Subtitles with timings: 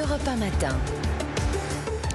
[0.00, 0.76] Europe 1 matin.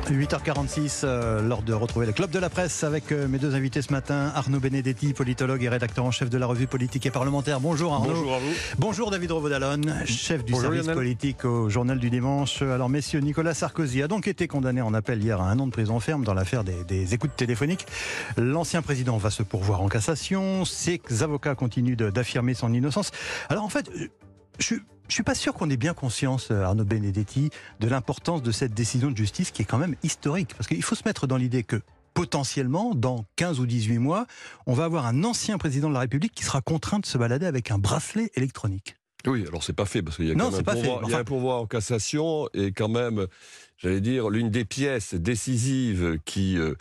[0.09, 3.81] 8h46, euh, lors de retrouver le club de la presse avec euh, mes deux invités
[3.81, 7.59] ce matin, Arnaud Benedetti, politologue et rédacteur en chef de la revue politique et parlementaire.
[7.59, 8.13] Bonjour Arnaud.
[8.13, 8.51] Bonjour à vous.
[8.77, 10.95] Bonjour David Revaudalon, chef du Bonjour service Lionel.
[10.95, 12.61] politique au journal du dimanche.
[12.61, 15.71] Alors messieurs, Nicolas Sarkozy a donc été condamné en appel hier à un an de
[15.71, 17.87] prison ferme dans l'affaire des, des écoutes téléphoniques.
[18.37, 20.65] L'ancien président va se pourvoir en cassation.
[20.65, 23.11] Ses avocats continuent d'affirmer son innocence.
[23.49, 23.89] Alors en fait,
[24.59, 24.75] je
[25.07, 28.73] je suis pas sûr qu'on ait bien conscience, euh, Arnaud Benedetti, de l'importance de cette
[28.73, 30.55] décision de justice qui est quand même historique.
[30.57, 31.79] Parce qu'il faut se mettre dans l'idée que
[32.15, 34.25] potentiellement, dans 15 ou 18 mois,
[34.65, 37.45] on va avoir un ancien président de la République qui sera contraint de se balader
[37.45, 38.95] avec un bracelet électronique.
[39.27, 41.05] Oui, alors c'est pas fait parce qu'il y a Non, quand même pourvoi, y a
[41.05, 43.27] Enfin- un pourvoi en cassation et quand même,
[43.77, 46.73] j'allais dire, l'une des pièces décisives qui, euh,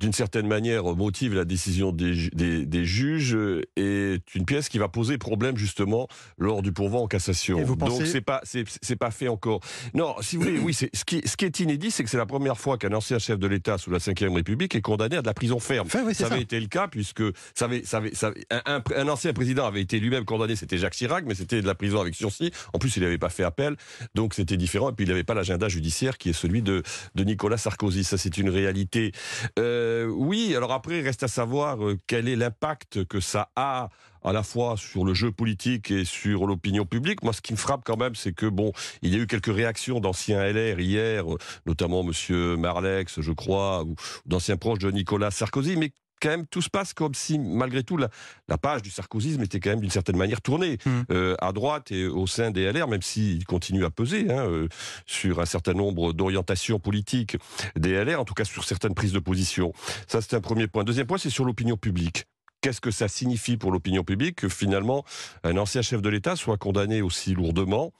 [0.00, 4.78] d'une certaine manière, motive la décision des, des, des juges euh, est une pièce qui
[4.78, 6.08] va poser problème justement
[6.38, 7.58] lors du pourvoi en cassation.
[7.58, 9.60] Et vous Donc pensez- c'est pas c'est pas fait encore.
[9.94, 12.16] Non, si vous voulez, oui, c'est ce qui ce qui est inédit, c'est que c'est
[12.16, 15.22] la première fois qu'un ancien chef de l'État sous la Ve République est condamné à
[15.22, 15.86] de la prison ferme.
[15.86, 16.34] Enfin, oui, c'est ça ça.
[16.34, 17.22] avait été le cas puisque
[17.54, 20.56] ça avait, ça avait- ça avait- un, un- un ancien président avait été lui-même condamné,
[20.56, 22.52] c'était Jacques Chirac, mais c'était de la prison avec sursis.
[22.72, 23.76] En plus, il n'avait pas fait appel,
[24.14, 24.90] donc c'était différent.
[24.90, 26.82] Et puis il n'avait pas l'agenda judiciaire qui est celui de,
[27.14, 28.04] de Nicolas Sarkozy.
[28.04, 29.12] Ça, c'est une réalité.
[29.58, 33.88] Euh, oui, alors après, reste à savoir euh, quel est l'impact que ça a
[34.24, 37.22] à la fois sur le jeu politique et sur l'opinion publique.
[37.22, 38.72] Moi, ce qui me frappe quand même, c'est que bon,
[39.02, 43.84] il y a eu quelques réactions d'anciens LR hier, euh, notamment Monsieur Marlex, je crois,
[43.84, 43.94] ou
[44.26, 47.96] d'anciens proches de Nicolas Sarkozy, mais quand même, tout se passe comme si, malgré tout,
[47.96, 48.08] la,
[48.48, 51.04] la page du sarkozysme était quand même d'une certaine manière tournée Mhm.
[51.10, 54.68] euh, à droite et au sein des LR, même s'il continue à peser hein, euh,
[55.06, 57.36] sur un certain nombre d'orientations politiques
[57.76, 59.72] des LR, en tout cas sur certaines prises de position.
[60.06, 60.84] Ça, c'est un premier point.
[60.84, 62.24] Deuxième point, c'est sur l'opinion publique.
[62.60, 65.04] Qu'est-ce que ça signifie pour l'opinion publique que finalement
[65.44, 67.92] un ancien chef de l'État soit condamné aussi lourdement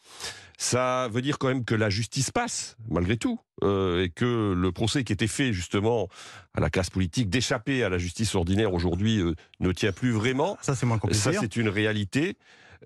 [0.61, 4.73] Ça veut dire quand même que la justice passe, malgré tout, euh, et que le
[4.73, 6.09] procès qui était fait justement
[6.53, 10.59] à la classe politique d'échapper à la justice ordinaire aujourd'hui euh, ne tient plus vraiment.
[10.61, 11.23] Ça, c'est moins compliqué.
[11.23, 12.37] Ça, c'est une réalité.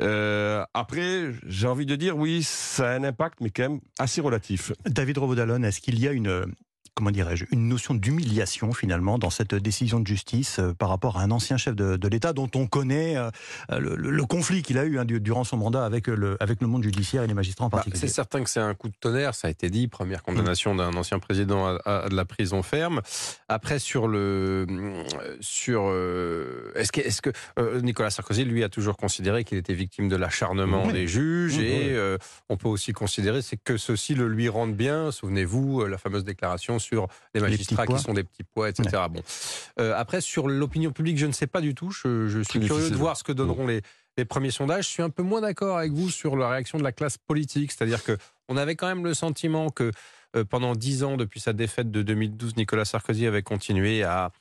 [0.00, 4.20] Euh, après, j'ai envie de dire, oui, ça a un impact, mais quand même assez
[4.20, 4.72] relatif.
[4.84, 6.44] David Revaudalon, est-ce qu'il y a une,
[6.94, 11.22] comment dirais-je, une notion d'humiliation finalement dans cette décision de justice euh, par rapport à
[11.22, 13.30] un ancien chef de, de l'État dont on connaît euh,
[13.70, 16.60] le, le- le conflit qu'il a eu hein, du- durant son mandat avec le, avec
[16.60, 18.88] le monde judiciaire et les magistrats en Bah, particulier c'est certain que c'est un coup
[18.88, 19.88] de tonnerre, ça a été dit.
[19.88, 23.00] Première condamnation d'un ancien président à, à de la prison ferme.
[23.48, 24.66] Après, sur le,
[25.40, 29.74] sur, euh, est-ce que, est-ce que euh, Nicolas Sarkozy lui a toujours considéré qu'il était
[29.74, 30.92] victime de l'acharnement Oui.
[30.92, 32.18] des juges Oui, et euh,
[32.50, 35.10] on peut aussi considérer que ceci le lui rende bien.
[35.10, 39.04] Souvenez-vous euh, la fameuse déclaration sur les magistrats qui sont des petits pois, etc.
[39.10, 39.22] Bon,
[39.80, 41.90] Euh, après sur l'opinion publique, je ne sais pas du tout.
[41.90, 43.82] Je, je suis curieux de voir ce que donneront les
[44.18, 44.84] les premiers sondages.
[44.84, 47.72] Je suis un peu moins d'accord avec vous sur la réaction de la classe politique.
[47.72, 48.16] C'est-à-dire que
[48.48, 49.90] on avait quand même le sentiment que
[50.36, 54.32] euh, pendant dix ans, depuis sa défaite de 2012, Nicolas Sarkozy avait continué à,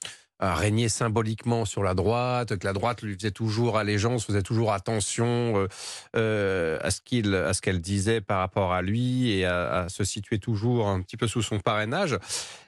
[0.42, 5.58] régner symboliquement sur la droite, que la droite lui faisait toujours allégeance, faisait toujours attention
[5.58, 5.68] euh,
[6.16, 9.90] euh, à ce qu'il, à ce qu'elle disait par rapport à lui et à, à
[9.90, 12.18] se situer toujours un petit peu sous son parrainage.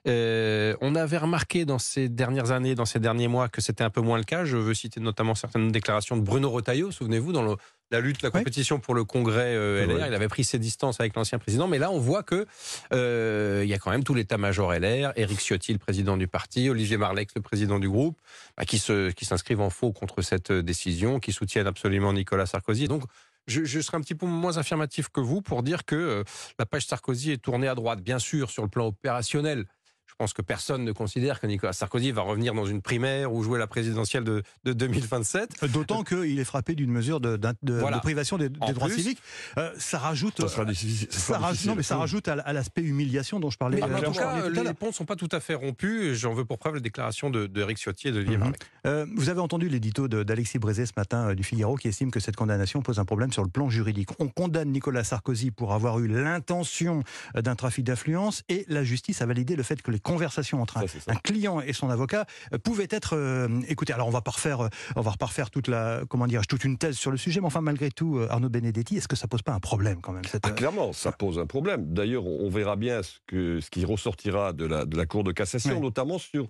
[0.07, 3.89] Euh, on avait remarqué dans ces dernières années, dans ces derniers mois, que c'était un
[3.89, 4.45] peu moins le cas.
[4.45, 7.56] Je veux citer notamment certaines déclarations de Bruno Retailleau, souvenez-vous, dans le-
[7.94, 10.08] la lutte, la compétition pour le congrès euh, LR.
[10.08, 12.46] Il avait pris ses distances avec l'ancien président, mais là, on voit que
[12.92, 16.70] euh, il y a quand même tout l'état-major LR, Éric Ciotti, le président du parti,
[16.70, 18.20] Olivier Marlex, le président du groupe,
[18.58, 22.48] bah, qui se, qui s'inscrivent en faux contre cette euh, décision, qui soutiennent absolument Nicolas
[22.48, 22.88] Sarkozy.
[22.88, 23.04] Donc,
[23.48, 26.24] je, je serai un petit peu moins affirmatif que vous pour dire que euh,
[26.58, 29.66] la page Sarkozy est tournée à droite, bien sûr, sur le plan opérationnel.
[30.13, 33.44] Je pense que personne ne considère que Nicolas Sarkozy va revenir dans une primaire ou
[33.44, 35.66] jouer la présidentielle de, de 2027.
[35.72, 37.97] D'autant qu'il est frappé d'une mesure de, d'un- de- Voilà.
[37.97, 39.19] de privation des, droits plus, civiques.
[39.57, 41.07] Euh, ça rajoute, Ça sera difficile.
[41.09, 41.69] ça ça sera rajoute- difficile.
[41.72, 43.78] non, mais ça rajoute à, à l'aspect humiliation dont je parlais.
[43.78, 46.13] Mais euh, en tout cas, les ponts ne sont pas tout à fait rompus.
[46.18, 48.53] J'en veux pour preuve les déclarations de, de Eric Ciotti et de Olivier Mhm.
[48.85, 52.19] Euh, vous avez entendu l'édito d'Alexis Brézé ce matin euh, du Figaro qui estime que
[52.19, 54.09] cette condamnation pose un problème sur le plan juridique.
[54.19, 57.03] On condamne Nicolas Sarkozy pour avoir eu l'intention
[57.35, 60.77] euh, d'un trafic d'influence et la justice a validé le fait que les conversations entre
[60.77, 63.94] un, Ça, client et son avocat euh, pouvaient être euh, écoutées.
[63.94, 66.63] Alors on va pas refaire, euh, on va pas refaire toute la, comment dire, toute
[66.63, 69.41] une thèse sur le sujet, mais enfin malgré tout, Arnaud Benedetti, est-ce que ça pose
[69.41, 71.94] pas un problème quand même cette, Ah, clairement, ça pose un problème.
[71.94, 75.31] D'ailleurs, on verra bien ce, que, ce qui ressortira de la, de la Cour de
[75.31, 76.47] cassation, notamment sur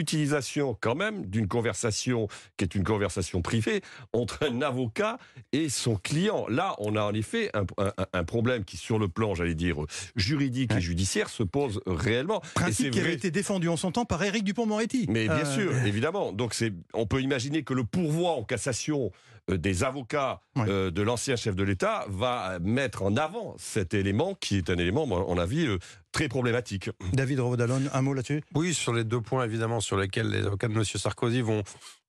[0.00, 3.82] l'utilisation quand même d'une conversation qui est une conversation privée
[4.12, 5.18] entre un avocat
[5.52, 6.46] et son client.
[6.48, 9.76] Là, on a en effet un, un- un problème qui, sur le plan, j'allais dire,
[10.16, 12.40] juridique et judiciaire, se pose réellement.
[12.54, 15.06] principe qui avait été défendu en son temps par Éric Dupont-Moretti.
[15.08, 16.32] Mais bien Euh, sûr, évidemment.
[16.32, 19.10] Donc c'est, on peut imaginer que le pourvoi en cassation
[19.48, 24.70] des avocats de l'ancien chef de l'État va mettre en avant cet élément qui est
[24.70, 25.68] un élément, à mon avis,
[26.10, 26.90] très problématique.
[27.12, 28.42] David Rovodalon, un mot là-dessus?
[28.56, 30.82] Oui, sur les deux points évidemment sur lesquels les avocats de M.
[30.84, 31.62] Sarkozy vont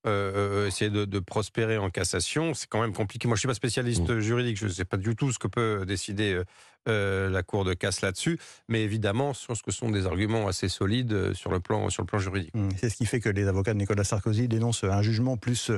[0.05, 3.27] euh, euh, essayer de, prospérer en cassation, c'est quand même compliqué.
[3.27, 4.19] Moi, je suis pas spécialiste mmh.
[4.19, 6.41] juridique, je ne sais pas du tout ce que peut décider
[6.87, 8.39] euh, la Cour de casse là-dessus,
[8.69, 12.03] mais évidemment, je pense que ce sont des arguments assez solides sur le plan, sur
[12.03, 12.53] le plan juridique.
[12.53, 12.69] Mmh.
[12.77, 15.71] C'est ce qui fait que les avocats de Nicolas Sarkozy dénoncent un jugement plus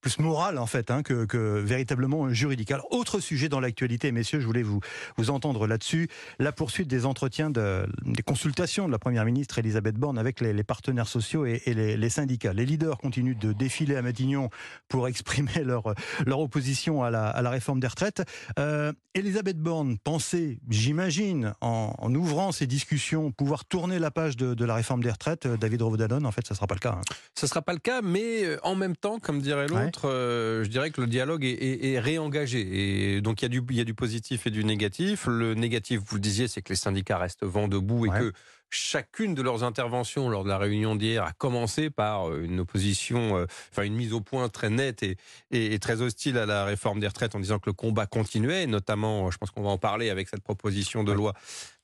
[0.00, 2.70] plus moral en fait hein, que, véritablement juridique.
[2.70, 4.80] Alors autre sujet dans l'actualité, messieurs, je voulais vous
[5.16, 6.08] vous entendre là-dessus,
[6.38, 10.60] la poursuite des entretiens, de, des consultations de la première ministre Elisabeth Borne avec les,
[10.64, 12.52] partenaires sociaux et, les, syndicats.
[12.52, 14.50] Les leaders continuent de défiler à Matignon
[14.88, 15.94] pour exprimer leur
[16.26, 18.22] leur opposition à la, à la réforme des retraites.
[18.58, 24.74] Euh, Elisabeth Borne pensait, j'imagine, en, ouvrant ces discussions, pouvoir tourner la page de, la
[24.74, 25.48] réforme des retraites.
[25.48, 26.98] David Rovodalon, en fait, ça sera pas le cas.
[26.98, 27.14] Hein.
[27.34, 29.89] Ça sera pas le cas, mais euh, en même temps, comme dirait l'autre.
[30.04, 33.14] Euh, je dirais que le dialogue est, réengagé.
[33.14, 35.26] Et donc il y, a du, il y a du positif et du négatif.
[35.26, 38.32] Le négatif, vous le disiez, c'est que les syndicats restent vent debout et que
[38.70, 43.36] chacune de leurs interventions lors de la réunion d'hier a commencé par euh, une opposition,
[43.36, 45.16] euh, enfin une mise au point très nette et,
[45.50, 49.30] et, très hostile à la réforme des retraites en disant que le combat continuait, notamment,
[49.30, 51.34] je pense qu'on va en parler avec cette proposition de loi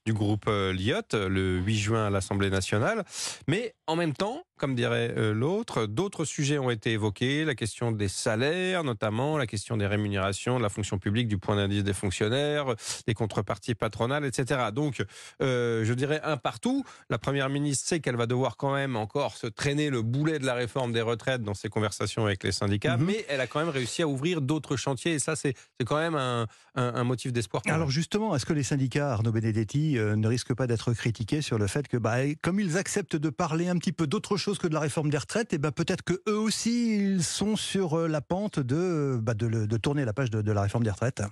[0.07, 3.05] du groupe Lyot le 8 juin à l'Assemblée nationale.
[3.49, 5.87] Mais en même temps, comme dirait euh, l'autre.
[5.87, 10.63] D'autres sujets ont été évoqués, la question des salaires notamment, la question des rémunérations, de
[10.63, 12.75] la fonction publique, du point d'indice des fonctionnaires,
[13.07, 14.71] des contreparties patronales, etc.
[14.73, 15.05] Donc,
[15.43, 16.85] euh, je dirais un partout.
[17.11, 20.47] La Première ministre sait qu'elle va devoir quand même encore se traîner le boulet de
[20.47, 23.05] la réforme des retraites dans ses conversations avec les syndicats, mhm.
[23.07, 25.55] mais elle a quand même réussi à ouvrir d'autres chantiers et ça, c'est
[25.85, 27.63] quand même un, un, motif d'espoir.
[27.67, 31.59] Alors justement, est-ce que les syndicats, Arnaud Benedetti, euh, ne risquent pas d'être critiqués sur
[31.59, 34.75] le fait que, bah, comme ils acceptent de parler un petit peu d'autre que de
[34.75, 38.21] la réforme des retraites, et ben peut-être que eux aussi ils sont sur euh, la
[38.21, 41.23] pente de, bah de, tourner la page de la réforme des retraites.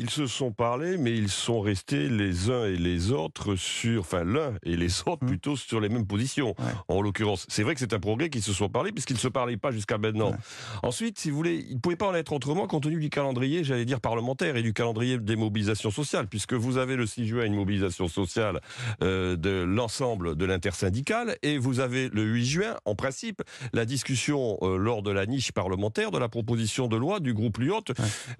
[0.00, 4.22] Ils se sont parlé, mais ils sont restés les uns et les autres sur, enfin
[4.22, 5.26] l'un et les autres mmh.
[5.26, 6.54] plutôt sur les mêmes positions.
[6.86, 9.26] En l'occurrence, c'est vrai que c'est un progrès qu'ils se sont parlé puisqu'ils ne se
[9.26, 10.34] parlaient pas jusqu'à maintenant.
[10.84, 13.64] Ensuite, si vous voulez, ils ne pouvaient pas en être autrement compte tenu du calendrier,
[13.64, 17.44] j'allais dire parlementaire et du calendrier des mobilisations sociales, puisque vous avez le 6 juin
[17.44, 18.60] une mobilisation sociale
[19.02, 23.42] euh, de l'ensemble de l'intersyndicale et vous avez le 8 juin, en principe,
[23.72, 27.58] la discussion euh, lors de la niche parlementaire de la proposition de loi du groupe
[27.58, 27.82] Lyot,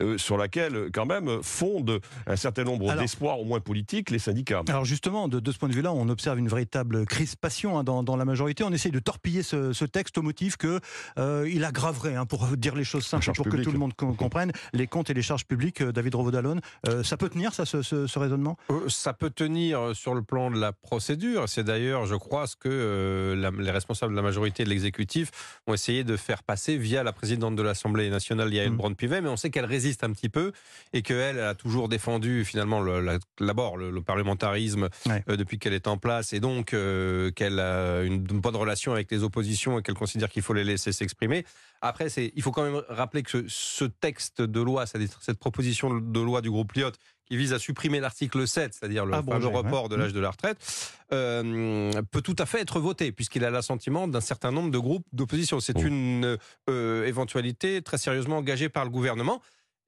[0.00, 4.62] euh, sur laquelle quand même fondent un certain nombre d'espoirs, au moins politiques, les syndicats.
[4.68, 8.24] Alors justement, de, ce point de vue-là, on observe une véritable crispation hein, dans, la
[8.24, 8.64] majorité.
[8.64, 10.80] On essaye de torpiller ce, texte au motif que
[11.18, 14.52] euh, il aggraverait, hein, pour dire les choses simples, pour que tout le monde comprenne,
[14.72, 15.80] les comptes et les charges publiques.
[15.80, 18.56] Euh, David Rovodalon, euh, ça peut tenir, ça, ce, raisonnement?
[18.88, 21.48] Ça peut tenir sur le plan de la procédure.
[21.48, 25.30] C'est d'ailleurs, je crois, ce que les responsables de la majorité de l'exécutif
[25.66, 28.76] ont essayé de faire passer via la présidente de l'Assemblée nationale, Yael mmh.
[28.76, 30.52] Braun-Pivet, mais on sait qu'elle résiste un petit peu
[30.92, 32.82] et qu'elle elle a toujours défendu finalement
[33.40, 38.18] d'abord le, parlementarisme euh, depuis qu'elle est en place et donc euh, qu'elle a une,
[38.18, 41.44] bonne relation avec les oppositions et qu'elle considère qu'il faut les laisser s'exprimer.
[41.80, 46.40] Après, il faut quand même rappeler que ce, texte de loi, cette proposition de loi
[46.40, 46.92] du groupe Lyot,
[47.24, 50.58] qui vise à supprimer l'article 7, c'est-à-dire le, report de l'âge de la retraite,
[51.12, 55.06] euh, peut tout à fait être voté, puisqu'il a l'assentiment d'un certain nombre de groupes
[55.12, 55.60] d'opposition.
[55.60, 56.38] C'est une
[56.68, 59.40] éventualité très sérieusement engagée par le gouvernement.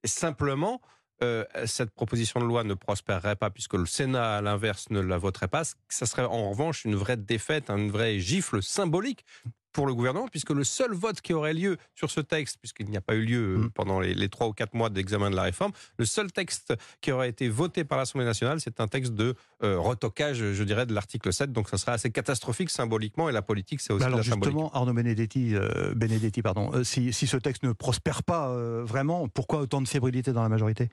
[0.03, 0.81] Et simplement,
[1.23, 5.19] euh, cette proposition de loi ne prospérerait pas puisque le Sénat, à l'inverse, ne la
[5.19, 5.63] voterait pas.
[5.89, 9.25] Ça serait en revanche une vraie défaite, une vraie gifle symbolique
[9.73, 12.97] pour le gouvernement, puisque le seul vote qui aurait lieu sur ce texte, puisqu'il n'y
[12.97, 13.71] a pas eu lieu mm.
[13.71, 17.29] pendant les trois ou quatre mois d'examen de la réforme, le seul texte qui aurait
[17.29, 21.33] été voté par l'Assemblée nationale, c'est un texte de euh, retoquage, je dirais, de l'article
[21.33, 21.53] 7.
[21.53, 24.93] Donc ça serait assez catastrophique symboliquement, et la politique, c'est aussi Alors la justement, Arnaud
[24.93, 29.89] Benedetti, euh, Benedetti pardon, si, si, ce texte ne prospère pas vraiment, pourquoi autant de
[29.89, 30.91] fébrilité dans la majorité?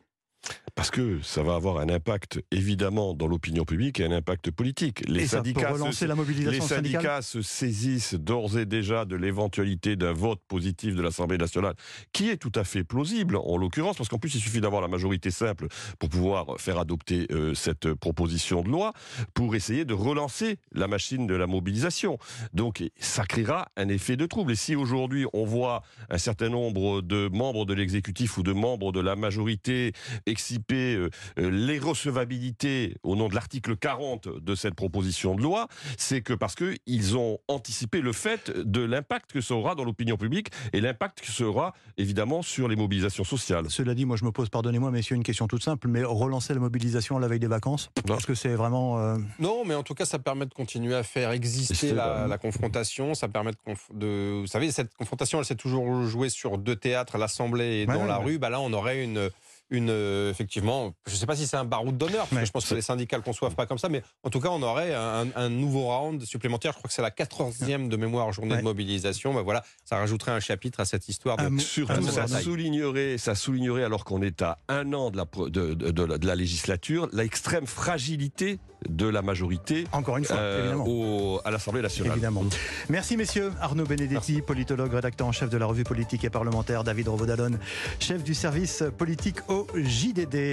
[0.78, 5.02] Parce que ça va avoir un impact évidemment dans l'opinion publique et un impact politique.
[5.08, 10.14] Les syndicats, se, la mobilisation les syndicats se saisissent d'ores et déjà de l'éventualité d'un
[10.14, 11.74] vote positif de l'Assemblée nationale,
[12.14, 14.88] qui est tout à fait plausible en l'occurrence, parce qu'en plus il suffit d'avoir la
[14.88, 18.94] majorité simple pour pouvoir faire adopter euh, cette proposition de loi,
[19.34, 22.20] pour essayer de relancer la machine de la mobilisation.
[22.54, 24.52] Donc ça créera un effet de trouble.
[24.52, 28.92] Et si aujourd'hui on voit un certain nombre de membres de l'exécutif ou de membres
[28.92, 29.94] de la majorité
[30.38, 35.68] exciper euh, euh, les recevabilités au nom de l'article 40 de cette proposition de loi,
[35.98, 39.84] c'est que parce que ils ont anticipé le fait de l'impact que ça aura dans
[39.84, 43.66] l'opinion publique et l'impact que ça aura évidemment sur les mobilisations sociales.
[43.70, 46.60] Cela dit, moi je me pose, pardonnez-moi messieurs, une question toute simple, mais relancer la
[46.60, 48.18] mobilisation à la veille des vacances, Non.
[48.18, 49.00] est-ce que c'est vraiment...
[49.00, 53.16] euh, Non, mais en tout cas, ça permet de continuer à faire exister la, confrontation.
[53.16, 56.76] Ça permet de, conf- de- Vous savez, cette confrontation, elle s'est toujours jouée sur deux
[56.76, 58.26] théâtres, l'Assemblée et Ouais, dans ouais, la ouais.
[58.26, 58.38] rue.
[58.38, 59.30] Bah là, on aurait une.
[59.70, 62.52] Une, euh, effectivement, je ne sais pas si c'est un baroud d'honneur, parce que je
[62.52, 64.62] pense que les syndicats ne le conçoivent pas comme ça, mais en tout cas, on
[64.62, 66.72] aurait un, un nouveau round supplémentaire.
[66.72, 68.60] Je crois que c'est la 14e de mémoire journée Ouais.
[68.60, 69.34] de mobilisation.
[69.34, 73.84] Bah voilà, ça rajouterait un chapitre à cette histoire de, Surtout, ça soulignerait, ça soulignerait,
[73.84, 77.10] alors qu'on est à un an de la, de, de- de la, de la législature,
[77.12, 80.86] l'extrême fragilité de la majorité Encore une fois, euh, évidemment.
[80.88, 82.12] au- à l'Assemblée nationale.
[82.14, 82.44] Évidemment.
[82.90, 83.52] Merci messieurs.
[83.60, 86.84] Arnaud Benedetti, politologue, rédacteur en chef de la revue politique et parlementaire.
[86.84, 87.58] David Rovodalon,
[88.00, 90.38] chef du service politique au JDD.